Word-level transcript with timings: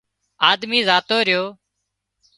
آۮمي 0.49 0.79
زاتو 0.87 1.17
ريو 1.27 1.43